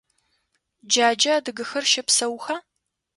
[0.91, 2.55] Джаджэ адыгэхэр щэпсэуха?